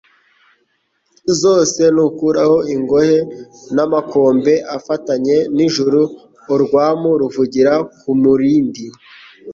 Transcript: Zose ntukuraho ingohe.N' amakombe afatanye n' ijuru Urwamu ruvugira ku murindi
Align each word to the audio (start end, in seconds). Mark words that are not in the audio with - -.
Zose 1.41 1.81
ntukuraho 1.93 2.57
ingohe.N' 2.73 3.83
amakombe 3.87 4.53
afatanye 4.77 5.37
n' 5.55 5.63
ijuru 5.67 6.01
Urwamu 6.53 7.09
ruvugira 7.21 7.73
ku 7.99 8.11
murindi 8.21 8.83